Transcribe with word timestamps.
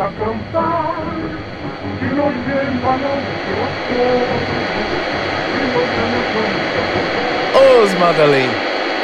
a 0.00 0.10
cantar 0.12 0.94
e 2.00 2.04
nos 2.14 2.34
lleva 2.46 2.96
Os 7.82 7.94
Madalém, 7.94 8.48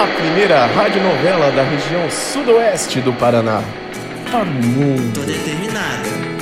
a 0.01 0.06
primeira 0.06 0.66
radionovela 0.66 1.51
da 1.52 1.62
região 1.64 2.09
sudoeste 2.11 3.01
do 3.02 3.12
Paraná. 3.12 3.62
Para 4.30 4.43
o 4.43 4.46
mundo. 4.46 5.20
Tô 5.20 5.27
determinada. 5.27 6.36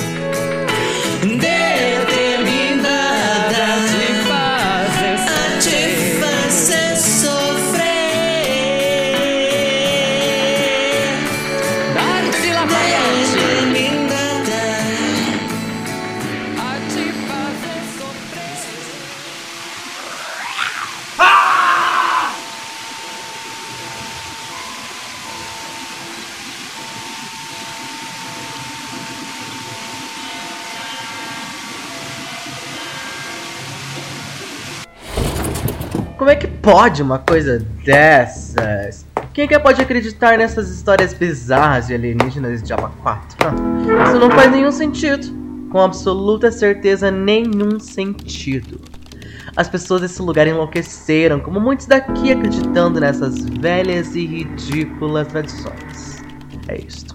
Pode 36.64 37.02
uma 37.02 37.18
coisa 37.18 37.58
dessas? 37.84 39.04
Quem 39.34 39.44
é 39.44 39.46
que 39.46 39.58
pode 39.58 39.82
acreditar 39.82 40.38
nessas 40.38 40.70
histórias 40.70 41.12
bizarras 41.12 41.88
de 41.88 41.94
alienígenas 41.94 42.62
de 42.62 42.70
Java 42.70 42.90
4? 43.02 43.36
Isso 44.08 44.18
não 44.18 44.30
faz 44.30 44.50
nenhum 44.50 44.72
sentido. 44.72 45.44
Com 45.70 45.80
absoluta 45.80 46.50
certeza, 46.50 47.10
nenhum 47.10 47.78
sentido. 47.78 48.80
As 49.56 49.68
pessoas 49.68 50.00
desse 50.00 50.22
lugar 50.22 50.46
enlouqueceram, 50.46 51.38
como 51.38 51.60
muitos 51.60 51.86
daqui 51.86 52.32
acreditando 52.32 52.98
nessas 52.98 53.44
velhas 53.44 54.14
e 54.14 54.24
ridículas 54.24 55.28
tradições. 55.28 56.22
É 56.68 56.78
isto. 56.78 57.14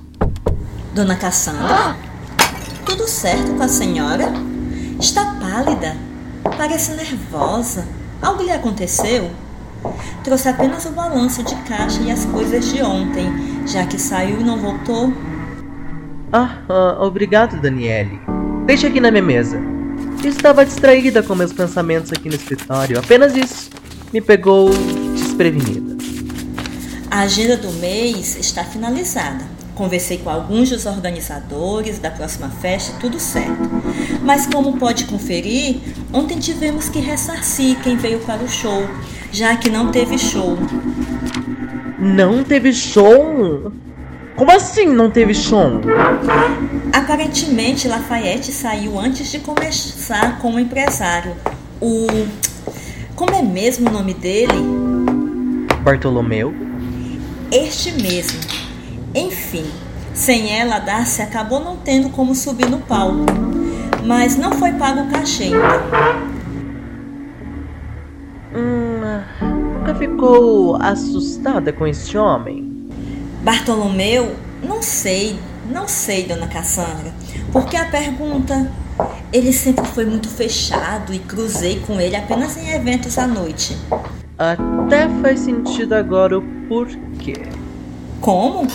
Dona 0.94 1.16
Cassandra? 1.16 1.96
Tudo 2.86 3.08
certo 3.08 3.54
com 3.56 3.64
a 3.64 3.68
senhora? 3.68 4.32
Está 5.00 5.36
pálida. 5.40 5.96
Parece 6.58 6.92
nervosa. 6.92 7.99
Algo 8.22 8.44
lhe 8.44 8.52
aconteceu? 8.52 9.30
Trouxe 10.24 10.50
apenas 10.50 10.86
o 10.86 10.92
balanço 10.92 11.42
de 11.44 11.56
caixa 11.64 12.02
e 12.02 12.12
as 12.12 12.26
coisas 12.26 12.66
de 12.66 12.82
ontem, 12.82 13.28
já 13.66 13.86
que 13.86 13.98
saiu 13.98 14.42
e 14.42 14.44
não 14.44 14.58
voltou. 14.58 15.14
Ah, 16.32 16.60
uh, 16.70 17.04
obrigado, 17.04 17.60
Daniele. 17.62 18.20
Deixa 18.66 18.88
aqui 18.88 19.00
na 19.00 19.10
minha 19.10 19.24
mesa. 19.24 19.60
Estava 20.24 20.66
distraída 20.66 21.24
com 21.24 21.34
meus 21.34 21.54
pensamentos 21.54 22.12
aqui 22.12 22.30
no 22.30 22.36
escritório. 22.36 23.00
Apenas 23.00 23.36
isso. 23.36 23.70
Me 24.12 24.20
pegou 24.20 24.70
desprevenida. 25.16 25.98
A 27.10 27.22
agenda 27.22 27.58
do 27.58 27.72
mês 27.74 28.36
está 28.36 28.64
finalizada. 28.64 29.44
Conversei 29.80 30.18
com 30.18 30.30
alguns 30.30 30.72
dos 30.72 30.86
organizadores 30.86 32.00
da 32.00 32.12
próxima 32.12 32.50
festa, 32.50 32.98
tudo 33.00 33.18
certo. 33.18 33.72
Mas 34.22 34.46
como 34.46 34.78
pode 34.78 35.06
conferir, 35.06 35.78
ontem 36.12 36.38
tivemos 36.38 36.90
que 36.90 37.00
ressarcir 37.00 37.78
quem 37.82 37.96
veio 37.96 38.20
para 38.20 38.44
o 38.44 38.50
show, 38.50 38.86
já 39.32 39.56
que 39.56 39.70
não 39.70 39.90
teve 39.90 40.18
show. 40.18 40.58
Não 41.98 42.44
teve 42.44 42.74
show? 42.74 43.72
Como 44.36 44.52
assim 44.52 44.86
não 44.88 45.10
teve 45.10 45.34
show? 45.34 45.80
Aparentemente, 46.92 47.88
Lafayette 47.88 48.52
saiu 48.52 49.00
antes 49.00 49.32
de 49.32 49.40
começar 49.40 50.40
com 50.40 50.56
o 50.56 50.60
empresário. 50.60 51.38
O. 51.80 52.06
Como 53.16 53.34
é 53.34 53.42
mesmo 53.42 53.90
o 53.90 53.94
nome 53.94 54.14
dele? 54.14 54.60
Bartolomeu? 55.86 56.54
Este 57.50 57.94
mesmo. 57.94 58.69
Enfim, 59.20 59.66
sem 60.14 60.58
ela, 60.58 60.78
a 60.78 60.80
Darcy 60.80 61.22
acabou 61.22 61.60
não 61.60 61.76
tendo 61.76 62.10
como 62.10 62.34
subir 62.34 62.70
no 62.70 62.80
palco, 62.80 63.26
mas 64.06 64.38
não 64.38 64.54
foi 64.54 64.72
pago 64.72 65.02
o 65.02 65.10
cachê. 65.10 65.50
Hum, 68.56 69.02
nunca 69.42 69.94
ficou 69.96 70.78
assustada 70.78 71.74
com 71.74 71.86
esse 71.86 72.18
homem? 72.18 72.90
Bartolomeu? 73.44 74.36
Não 74.64 74.82
sei, 74.82 75.38
não 75.70 75.86
sei, 75.86 76.26
dona 76.26 76.48
Cassandra. 76.48 77.14
Porque 77.52 77.76
a 77.76 77.86
pergunta. 77.86 78.72
Ele 79.32 79.54
sempre 79.54 79.86
foi 79.86 80.06
muito 80.06 80.28
fechado 80.28 81.14
e 81.14 81.20
cruzei 81.20 81.80
com 81.86 82.02
ele 82.02 82.16
apenas 82.16 82.58
em 82.58 82.70
eventos 82.72 83.18
à 83.18 83.28
noite. 83.28 83.78
Até 84.38 85.08
faz 85.22 85.42
sentido 85.42 85.94
agora 85.94 86.38
o 86.38 86.42
porquê. 86.68 87.44
Como? 88.20 88.68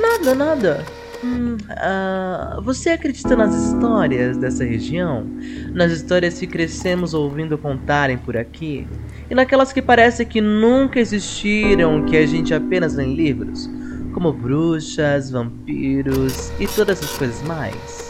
Nada, 0.00 0.34
nada. 0.34 0.84
Hum, 1.22 1.56
uh, 1.56 2.62
você 2.62 2.90
acredita 2.90 3.34
nas 3.34 3.52
histórias 3.54 4.36
dessa 4.36 4.64
região? 4.64 5.26
Nas 5.72 5.90
histórias 5.90 6.38
que 6.38 6.46
crescemos 6.46 7.12
ouvindo 7.12 7.58
contarem 7.58 8.16
por 8.16 8.36
aqui? 8.36 8.86
E 9.28 9.34
naquelas 9.34 9.72
que 9.72 9.82
parece 9.82 10.24
que 10.24 10.40
nunca 10.40 11.00
existiram, 11.00 12.04
que 12.04 12.16
a 12.16 12.24
gente 12.24 12.54
apenas 12.54 12.94
lê 12.94 13.04
em 13.04 13.14
livros? 13.14 13.68
Como 14.14 14.32
bruxas, 14.32 15.30
vampiros 15.30 16.52
e 16.60 16.66
todas 16.68 16.98
essas 16.98 17.18
coisas 17.18 17.42
mais? 17.42 18.08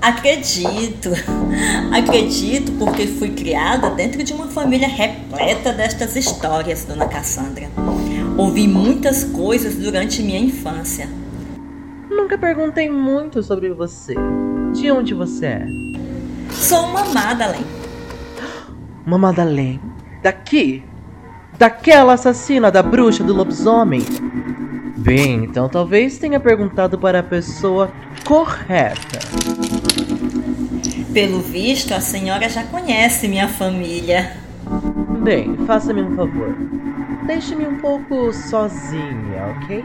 Acredito, 0.00 1.10
acredito 1.90 2.72
porque 2.72 3.06
fui 3.06 3.30
criada 3.30 3.90
dentro 3.90 4.22
de 4.22 4.32
uma 4.34 4.46
família 4.46 4.88
repleta 4.88 5.72
destas 5.72 6.14
histórias, 6.14 6.84
dona 6.84 7.08
Cassandra. 7.08 7.68
Ouvi 8.36 8.68
muitas 8.68 9.24
coisas 9.24 9.76
durante 9.76 10.22
minha 10.22 10.38
infância. 10.38 11.08
Nunca 12.10 12.36
perguntei 12.36 12.90
muito 12.90 13.42
sobre 13.42 13.72
você. 13.72 14.14
De 14.74 14.90
onde 14.90 15.14
você 15.14 15.46
é? 15.46 15.66
Sou 16.50 16.84
uma 16.84 17.02
Madeleine. 17.06 17.64
Uma 19.06 19.16
Madeleine? 19.16 19.80
Daqui? 20.22 20.84
Daquela 21.58 22.12
assassina 22.12 22.70
da 22.70 22.82
bruxa 22.82 23.24
do 23.24 23.32
lobisomem? 23.32 24.02
Bem, 24.98 25.44
então 25.44 25.66
talvez 25.66 26.18
tenha 26.18 26.38
perguntado 26.38 26.98
para 26.98 27.20
a 27.20 27.22
pessoa 27.22 27.90
correta. 28.26 29.18
Pelo 31.14 31.40
visto, 31.40 31.94
a 31.94 32.00
senhora 32.00 32.50
já 32.50 32.64
conhece 32.64 33.28
minha 33.28 33.48
família. 33.48 34.36
Bem, 35.22 35.56
faça-me 35.66 36.02
um 36.02 36.14
favor. 36.14 36.54
Deixe-me 37.26 37.66
um 37.66 37.78
pouco 37.78 38.32
sozinha, 38.32 39.56
ok? 39.56 39.84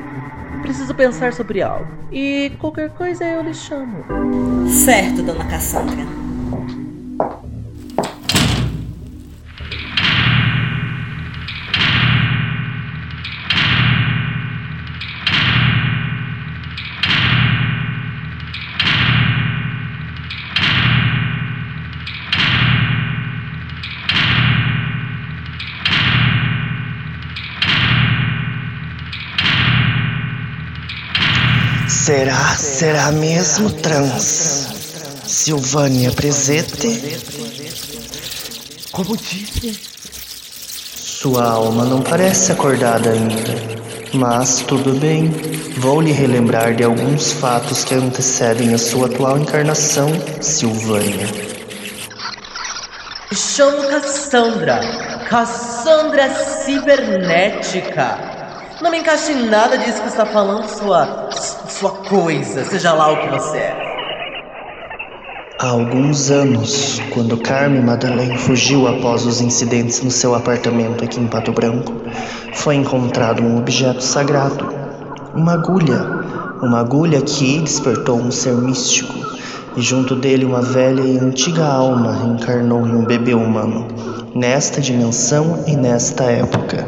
Preciso 0.62 0.94
pensar 0.94 1.34
sobre 1.34 1.62
algo. 1.62 1.88
E 2.12 2.52
qualquer 2.60 2.92
coisa 2.92 3.26
eu 3.26 3.42
lhe 3.42 3.54
chamo. 3.54 4.04
Certo, 4.70 5.24
dona 5.24 5.46
Cassandra. 5.46 6.06
Será, 32.12 32.58
será 32.58 33.12
mesmo 33.14 33.72
trans? 33.72 34.68
Silvânia 35.26 36.12
Presete? 36.12 37.18
Como 38.92 39.16
disse? 39.16 39.80
Sua 40.94 41.46
alma 41.46 41.86
não 41.86 42.02
parece 42.02 42.52
acordada 42.52 43.12
ainda. 43.12 43.56
Mas 44.14 44.60
tudo 44.60 44.94
bem, 45.00 45.30
vou 45.78 46.02
lhe 46.02 46.12
relembrar 46.12 46.76
de 46.76 46.84
alguns 46.84 47.32
fatos 47.32 47.86
que 47.86 47.96
antecedem 47.96 48.74
a 48.74 48.78
sua 48.78 49.08
atual 49.08 49.38
encarnação, 49.38 50.10
Silvânia. 50.42 51.28
Chamo 53.34 53.88
Cassandra. 53.88 54.82
Cassandra 55.30 56.30
cibernética. 56.66 58.18
Não 58.82 58.92
me 58.92 58.98
encaixe 58.98 59.32
em 59.32 59.46
nada 59.46 59.78
disso 59.78 60.02
que 60.02 60.10
está 60.10 60.26
falando, 60.26 60.68
sua. 60.68 61.30
Sua 61.82 61.94
coisa, 61.94 62.64
seja 62.64 62.94
lá 62.94 63.12
o 63.12 63.18
que 63.18 63.28
você 63.30 63.58
é. 63.58 63.76
Há 65.58 65.66
alguns 65.66 66.30
anos, 66.30 67.02
quando 67.10 67.36
Carmen 67.38 67.82
Madeleine 67.82 68.38
fugiu 68.38 68.88
após 68.88 69.26
os 69.26 69.42
incidentes 69.42 70.00
no 70.04 70.12
seu 70.12 70.36
apartamento 70.36 71.04
aqui 71.04 71.20
em 71.20 71.26
Pato 71.26 71.52
Branco, 71.52 71.92
foi 72.54 72.76
encontrado 72.76 73.42
um 73.42 73.58
objeto 73.58 74.04
sagrado, 74.04 74.64
uma 75.34 75.54
agulha, 75.54 76.22
Uma 76.62 76.82
agulha 76.82 77.20
que 77.20 77.60
despertou 77.60 78.20
um 78.20 78.30
ser 78.30 78.54
místico, 78.54 79.16
e 79.76 79.82
junto 79.82 80.16
dele 80.16 80.46
uma 80.46 80.62
velha 80.62 81.02
e 81.02 81.18
antiga 81.18 81.66
alma 81.66 82.14
reencarnou 82.14 82.86
em 82.86 82.94
um 82.94 83.04
bebê 83.04 83.34
humano, 83.34 83.88
nesta 84.36 84.80
dimensão 84.80 85.64
e 85.66 85.76
nesta 85.76 86.26
época. 86.26 86.88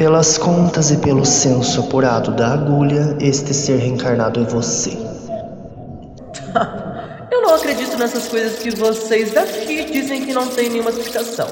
Pelas 0.00 0.38
contas 0.38 0.90
e 0.90 0.96
pelo 0.96 1.26
senso 1.26 1.80
apurado 1.80 2.30
da 2.30 2.54
agulha, 2.54 3.18
este 3.20 3.52
ser 3.52 3.76
reencarnado 3.76 4.40
é 4.40 4.44
você. 4.44 4.92
Eu 7.30 7.42
não 7.42 7.54
acredito 7.54 7.98
nessas 7.98 8.26
coisas 8.26 8.60
que 8.60 8.70
vocês 8.70 9.32
daqui 9.32 9.84
dizem 9.84 10.24
que 10.24 10.32
não 10.32 10.46
tem 10.46 10.70
nenhuma 10.70 10.88
explicação. 10.88 11.46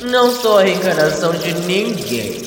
Não 0.00 0.34
sou 0.34 0.58
a 0.58 0.64
reencarnação 0.64 1.34
de 1.34 1.54
ninguém. 1.60 2.42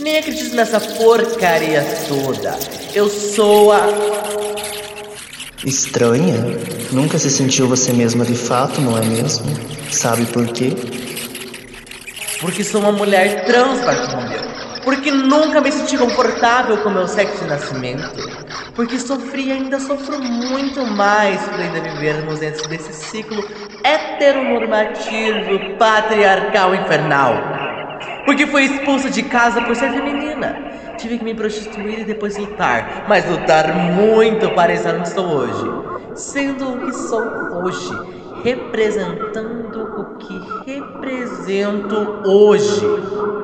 Nem 0.00 0.18
acredito 0.18 0.56
nessa 0.56 0.80
porcaria 0.80 1.86
toda. 2.08 2.58
Eu 2.92 3.08
sou 3.08 3.70
a. 3.70 3.86
Estranha? 5.64 6.34
Nunca 6.90 7.16
se 7.16 7.30
sentiu 7.30 7.68
você 7.68 7.92
mesma 7.92 8.24
de 8.24 8.34
fato, 8.34 8.80
não 8.80 8.98
é 8.98 9.06
mesmo? 9.06 9.46
Sabe 9.92 10.26
por 10.26 10.48
quê? 10.48 10.72
Porque 12.40 12.64
sou 12.64 12.80
uma 12.80 12.90
mulher 12.90 13.44
trans, 13.44 13.84
Bartolomeu. 13.84 14.49
Porque 14.90 15.12
nunca 15.12 15.60
me 15.60 15.70
senti 15.70 15.96
confortável 15.96 16.78
com 16.78 16.90
meu 16.90 17.06
sexo 17.06 17.44
de 17.44 17.48
nascimento. 17.48 18.28
Porque 18.74 18.98
sofri 18.98 19.46
e 19.46 19.52
ainda 19.52 19.78
sofro 19.78 20.18
muito 20.20 20.84
mais 20.84 21.40
por 21.42 21.60
ainda 21.60 21.80
vivermos 21.80 22.40
dentro 22.40 22.68
desse 22.68 22.92
ciclo 22.92 23.40
heteronormativo, 23.84 25.76
patriarcal 25.78 26.74
infernal. 26.74 27.34
Porque 28.24 28.48
fui 28.48 28.64
expulsa 28.64 29.08
de 29.08 29.22
casa 29.22 29.62
por 29.62 29.76
ser 29.76 29.92
feminina. 29.92 30.58
Tive 30.98 31.18
que 31.18 31.24
me 31.24 31.34
prostituir 31.36 32.00
e 32.00 32.04
depois 32.04 32.36
lutar, 32.36 33.04
mas 33.08 33.30
lutar 33.30 33.72
muito 33.72 34.50
para 34.56 34.72
estar 34.72 34.96
onde 34.96 35.06
estou 35.06 35.24
hoje. 35.24 35.70
Sendo 36.16 36.68
o 36.68 36.80
que 36.80 36.92
sou 36.92 37.22
hoje, 37.62 37.96
representando 38.42 39.84
o 39.96 40.16
que 40.18 40.36
represento 40.66 42.22
hoje. 42.26 43.39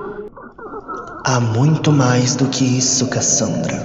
Há 1.28 1.40
muito 1.40 1.90
mais 1.90 2.36
do 2.36 2.46
que 2.46 2.64
isso, 2.64 3.08
Cassandra. 3.08 3.84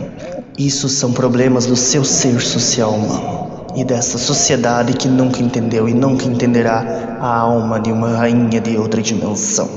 Isso 0.60 0.88
são 0.88 1.12
problemas 1.12 1.66
do 1.66 1.76
seu 1.76 2.04
ser 2.04 2.40
social 2.40 2.92
humano 2.92 3.66
e 3.76 3.84
dessa 3.84 4.20
sociedade 4.20 4.94
que 4.94 5.08
nunca 5.08 5.42
entendeu 5.42 5.90
e 5.90 5.94
nunca 5.96 6.26
entenderá 6.26 7.18
a 7.20 7.40
alma 7.40 7.80
de 7.80 7.92
uma 7.92 8.16
rainha 8.16 8.62
de 8.62 8.78
outra 8.78 9.02
dimensão. 9.02 9.68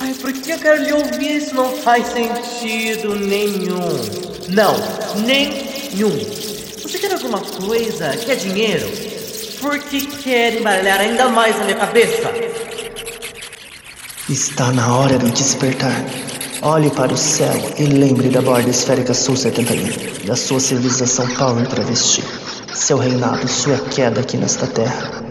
Ai, 0.00 0.12
por 0.14 0.32
que 0.32 0.50
eu 0.50 0.58
quero 0.58 0.82
lhe 0.82 0.92
ouvir? 0.92 1.36
Isso 1.36 1.54
não 1.54 1.76
faz 1.76 2.08
sentido 2.08 3.14
nenhum. 3.14 3.78
Não, 4.48 4.74
nenhum. 5.24 6.10
Você 6.82 6.98
quer 6.98 7.12
alguma 7.12 7.40
coisa? 7.40 8.16
Quer 8.16 8.34
dinheiro? 8.34 8.88
Por 9.60 9.78
que 9.78 10.04
quer 10.06 10.58
embaralhar 10.58 11.02
ainda 11.02 11.28
mais 11.28 11.56
na 11.56 11.66
minha 11.66 11.76
cabeça? 11.76 12.32
Está 14.30 14.70
na 14.70 14.94
hora 14.94 15.18
de 15.18 15.28
despertar. 15.32 16.04
Olhe 16.62 16.88
para 16.88 17.12
o 17.12 17.16
céu 17.16 17.52
e 17.76 17.82
lembre 17.86 18.28
da 18.28 18.40
borda 18.40 18.70
esférica 18.70 19.12
Sul 19.12 19.34
71, 19.34 20.24
da 20.24 20.36
sua 20.36 20.60
civilização 20.60 21.26
Power 21.34 21.66
travesti, 21.66 22.22
seu 22.72 22.96
reinado, 22.96 23.48
sua 23.48 23.76
queda 23.76 24.20
aqui 24.20 24.36
nesta 24.36 24.68
terra. 24.68 25.24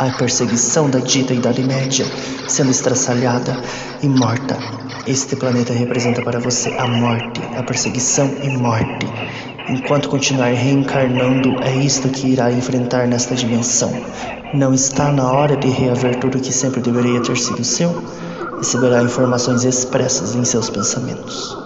A 0.00 0.10
perseguição 0.10 0.90
da 0.90 0.98
dita 0.98 1.32
Idade 1.32 1.62
Média 1.62 2.04
sendo 2.48 2.72
estraçalhada 2.72 3.56
e 4.02 4.08
morta. 4.08 4.58
Este 5.06 5.36
planeta 5.36 5.72
representa 5.72 6.20
para 6.20 6.40
você 6.40 6.70
a 6.70 6.88
morte, 6.88 7.40
a 7.56 7.62
perseguição 7.62 8.34
e 8.42 8.48
morte. 8.48 9.06
Enquanto 9.68 10.08
continuar 10.08 10.52
reencarnando, 10.54 11.54
é 11.62 11.76
isto 11.76 12.08
que 12.08 12.26
irá 12.26 12.50
enfrentar 12.50 13.06
nesta 13.06 13.36
dimensão. 13.36 13.92
Não 14.52 14.74
está 14.74 15.12
na 15.12 15.30
hora 15.30 15.56
de 15.56 15.68
reaver 15.68 16.18
tudo 16.18 16.40
que 16.40 16.52
sempre 16.52 16.80
deveria 16.80 17.22
ter 17.22 17.38
sido 17.38 17.62
seu? 17.62 18.02
Receberá 18.60 19.02
informações 19.02 19.64
expressas 19.64 20.34
em 20.34 20.44
seus 20.44 20.68
pensamentos. 20.68 21.56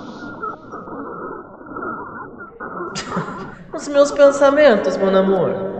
Os 3.74 3.88
meus 3.88 4.12
pensamentos, 4.12 4.96
meu 4.96 5.08
amor. 5.08 5.74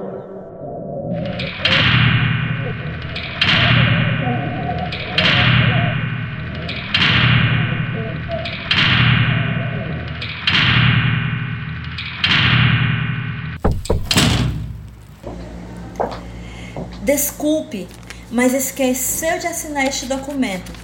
Desculpe, 17.05 17.87
mas 18.33 18.53
esqueceu 18.53 19.39
de 19.39 19.47
assinar 19.47 19.87
este 19.87 20.07
documento. 20.07 20.84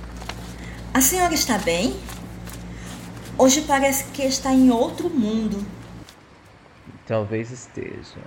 A 0.92 1.00
senhora 1.00 1.32
está 1.34 1.56
bem? 1.56 1.94
Hoje 3.38 3.62
parece 3.62 4.04
que 4.12 4.22
está 4.22 4.52
em 4.52 4.70
outro 4.70 5.08
mundo. 5.08 5.64
Talvez 7.06 7.52
esteja. 7.52 8.18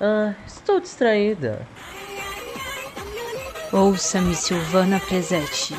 Ah, 0.00 0.32
estou 0.46 0.78
distraída. 0.80 1.66
Ouça-me, 3.72 4.34
Silvana 4.36 5.00
Presetti. 5.00 5.74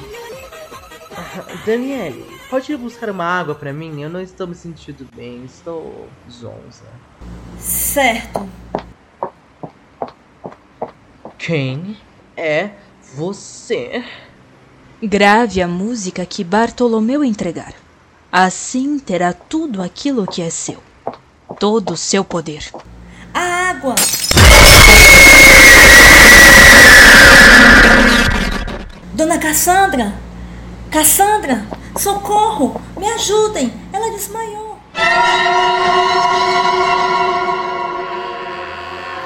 Ah, 1.16 1.63
Daniele, 1.66 2.25
pode 2.50 2.71
ir 2.71 2.77
buscar 2.77 3.10
uma 3.10 3.24
água 3.24 3.56
para 3.56 3.71
mim? 3.71 4.01
Eu 4.01 4.10
não 4.10 4.21
estou 4.21 4.45
me 4.45 4.56
sentindo 4.56 5.07
bem, 5.16 5.45
estou 5.45 6.10
zonza. 6.30 6.86
Certo. 7.57 8.48
Quem 11.38 11.98
é 12.36 12.71
você? 13.16 14.04
Grave 15.01 15.62
a 15.62 15.68
música 15.68 16.25
que 16.25 16.44
Bartolomeu 16.44 17.24
entregar. 17.24 17.74
Assim 18.30 19.00
terá 19.00 19.31
tudo 19.31 19.81
aquilo 19.81 20.28
que 20.28 20.42
é 20.42 20.50
seu. 20.50 20.84
Todo 21.57 21.94
o 21.94 21.98
seu 21.98 22.22
poder. 22.25 22.69
A 23.34 23.40
água! 23.40 23.96
Dona 29.14 29.38
Cassandra! 29.38 30.14
Cassandra! 30.92 31.66
Socorro! 31.97 32.81
Me 32.97 33.07
ajudem! 33.14 33.71
Ela 33.94 34.12
desmaiou! 34.12 34.78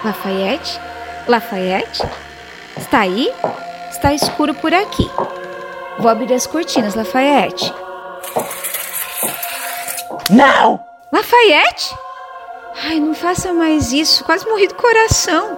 Lafayette? 0.06 0.80
Lafayette? 1.28 2.04
Está 2.78 3.00
aí? 3.00 3.34
Está 3.90 4.14
escuro 4.14 4.54
por 4.54 4.72
aqui. 4.72 5.10
Vou 6.00 6.10
abrir 6.10 6.34
as 6.34 6.48
cortinas, 6.48 6.96
Lafayette. 6.96 7.74
Não! 10.30 10.80
Lafayette? 11.12 11.96
Ai, 12.86 13.00
não 13.00 13.14
faça 13.14 13.54
mais 13.54 13.94
isso. 13.94 14.24
Quase 14.24 14.48
morri 14.48 14.68
do 14.68 14.76
coração. 14.76 15.54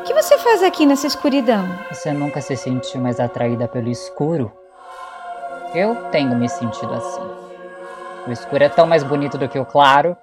O 0.00 0.02
que 0.04 0.14
você 0.14 0.38
faz 0.38 0.62
aqui 0.62 0.86
nessa 0.86 1.06
escuridão? 1.06 1.66
Você 1.90 2.12
nunca 2.12 2.40
se 2.40 2.56
sentiu 2.56 3.00
mais 3.00 3.18
atraída 3.18 3.66
pelo 3.66 3.88
escuro? 3.88 4.52
Eu 5.74 5.94
tenho 6.10 6.36
me 6.36 6.48
sentido 6.48 6.92
assim. 6.94 7.22
O 8.26 8.32
escuro 8.32 8.64
é 8.64 8.68
tão 8.68 8.86
mais 8.86 9.02
bonito 9.02 9.36
do 9.36 9.48
que 9.48 9.58
o 9.58 9.64
claro. 9.64 10.16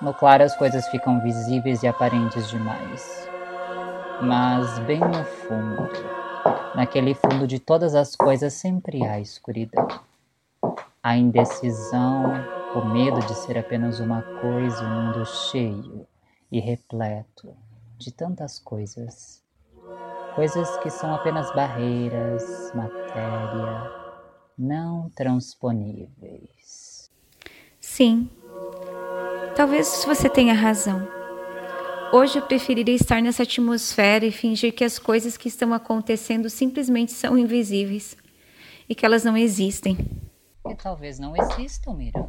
No 0.00 0.14
claro 0.14 0.44
as 0.44 0.54
coisas 0.56 0.86
ficam 0.88 1.20
visíveis 1.20 1.82
e 1.82 1.88
aparentes 1.88 2.48
demais. 2.48 3.28
Mas 4.20 4.78
bem 4.80 5.00
no 5.00 5.24
fundo, 5.24 5.88
naquele 6.74 7.14
fundo 7.14 7.46
de 7.46 7.58
todas 7.58 7.94
as 7.94 8.16
coisas 8.16 8.54
sempre 8.54 9.04
há 9.04 9.20
escuridão. 9.20 9.86
A 11.02 11.16
indecisão, 11.16 12.24
o 12.74 12.84
medo 12.84 13.20
de 13.26 13.34
ser 13.34 13.58
apenas 13.58 14.00
uma 14.00 14.22
coisa, 14.40 14.84
um 14.84 15.06
mundo 15.06 15.26
cheio 15.26 16.06
e 16.50 16.60
repleto 16.60 17.54
de 17.96 18.12
tantas 18.12 18.58
coisas. 18.58 19.42
Coisas 20.34 20.76
que 20.78 20.90
são 20.90 21.14
apenas 21.14 21.52
barreiras, 21.54 22.72
matéria, 22.74 23.90
não 24.56 25.10
transponíveis. 25.10 27.10
Sim. 27.80 28.30
Talvez 29.56 30.04
você 30.04 30.28
tenha 30.28 30.54
razão. 30.54 31.19
Hoje 32.12 32.40
eu 32.40 32.42
preferiria 32.42 32.96
estar 32.96 33.22
nessa 33.22 33.44
atmosfera 33.44 34.26
e 34.26 34.32
fingir 34.32 34.74
que 34.74 34.82
as 34.82 34.98
coisas 34.98 35.36
que 35.36 35.46
estão 35.46 35.72
acontecendo 35.72 36.50
simplesmente 36.50 37.12
são 37.12 37.38
invisíveis 37.38 38.16
e 38.88 38.96
que 38.96 39.06
elas 39.06 39.22
não 39.22 39.36
existem. 39.36 39.96
E 40.68 40.74
talvez 40.74 41.20
não 41.20 41.36
existam, 41.36 41.94
Miranda. 41.94 42.28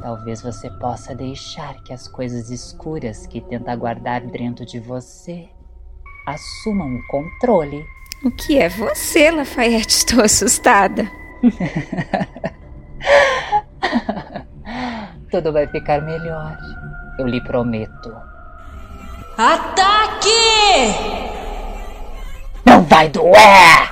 Talvez 0.00 0.40
você 0.40 0.70
possa 0.70 1.14
deixar 1.14 1.74
que 1.82 1.92
as 1.92 2.08
coisas 2.08 2.50
escuras 2.50 3.26
que 3.26 3.42
tenta 3.42 3.76
guardar 3.76 4.22
dentro 4.22 4.64
de 4.64 4.80
você 4.80 5.46
assumam 6.26 6.94
o 6.94 7.06
controle. 7.08 7.84
O 8.24 8.30
que 8.30 8.58
é 8.58 8.70
você, 8.70 9.30
Lafayette? 9.30 9.94
Estou 9.94 10.24
assustada. 10.24 11.10
Tudo 15.30 15.52
vai 15.52 15.66
ficar 15.68 16.02
melhor. 16.02 16.58
Eu 17.16 17.26
lhe 17.26 17.40
prometo. 17.40 18.12
Ataque! 19.38 20.28
Não 22.66 22.82
vai 22.82 23.08
doer! 23.08 23.90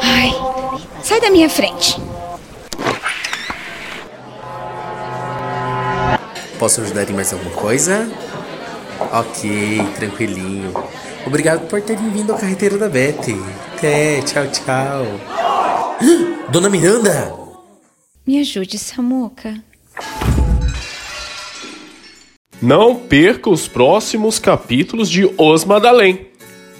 Ai, 0.00 0.32
sai 1.02 1.20
da 1.20 1.30
minha 1.30 1.50
frente. 1.50 2.00
Posso 6.58 6.82
ajudar 6.82 7.10
em 7.10 7.12
mais 7.14 7.32
alguma 7.32 7.50
coisa? 7.56 8.08
Ok, 9.12 9.78
tranquilinho. 9.96 10.72
Obrigado 11.26 11.68
por 11.68 11.82
terem 11.82 12.08
vindo 12.08 12.32
ao 12.32 12.38
Carreteiro 12.38 12.78
da 12.78 12.88
Bete. 12.88 13.36
Até, 13.76 14.22
tchau, 14.22 14.46
tchau. 14.46 15.04
Dona 16.50 16.70
Miranda! 16.70 17.34
Me 18.26 18.40
ajude, 18.40 18.78
Samuca. 18.78 19.62
Não 22.60 22.94
perca 22.94 23.50
os 23.50 23.68
próximos 23.68 24.38
capítulos 24.38 25.10
de 25.10 25.28
Os 25.36 25.64
Madalém, 25.64 26.28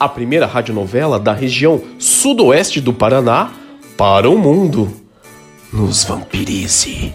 a 0.00 0.08
primeira 0.08 0.46
radionovela 0.46 1.18
da 1.18 1.34
região 1.34 1.82
sudoeste 1.98 2.80
do 2.80 2.94
Paraná 2.94 3.52
para 3.96 4.30
o 4.30 4.38
mundo. 4.38 4.90
Nos 5.72 6.04
vampirize. 6.04 7.12